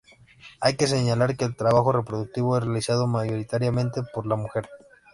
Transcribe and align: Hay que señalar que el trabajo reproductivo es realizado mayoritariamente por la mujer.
Hay 0.61 0.77
que 0.77 0.87
señalar 0.87 1.37
que 1.37 1.45
el 1.45 1.55
trabajo 1.55 1.91
reproductivo 1.91 2.57
es 2.57 2.63
realizado 2.63 3.05
mayoritariamente 3.05 4.01
por 4.11 4.25
la 4.25 4.35
mujer. 4.35 4.67